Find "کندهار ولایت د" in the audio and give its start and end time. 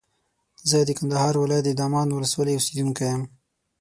0.99-1.71